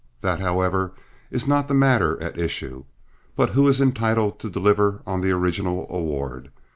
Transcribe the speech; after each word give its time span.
That, 0.21 0.39
however, 0.39 0.93
is 1.29 1.47
not 1.47 1.67
the 1.67 1.75
matter 1.75 2.19
at 2.23 2.35
issue, 2.39 2.85
but 3.35 3.51
who 3.51 3.67
is 3.67 3.79
entitled 3.79 4.39
to 4.39 4.49
deliver 4.49 5.03
on 5.05 5.21
the 5.21 5.29
original 5.29 5.85
award. 5.91 6.49